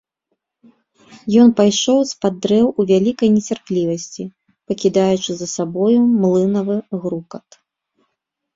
Ён 1.41 1.49
пайшоў 1.59 1.99
з-пад 2.11 2.33
дрэў 2.45 2.65
у 2.71 2.81
вялікай 2.93 3.29
нецярплівасці, 3.35 4.23
пакідаючы 4.73 5.31
за 5.43 5.47
сабою 5.55 5.99
млынавы 6.19 6.75
грукат. 7.07 7.47